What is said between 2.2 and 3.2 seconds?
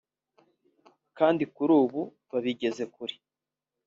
babigeze kure